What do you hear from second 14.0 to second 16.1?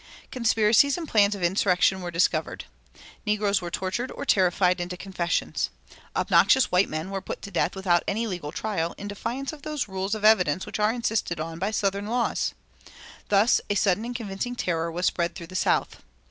and convincing terror was spread through the South.